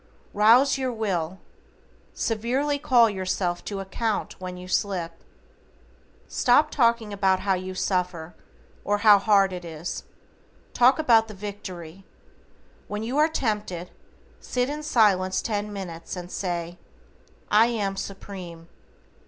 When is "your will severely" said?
0.79-2.79